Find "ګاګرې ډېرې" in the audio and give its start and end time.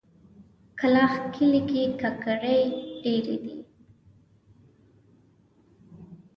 1.99-3.35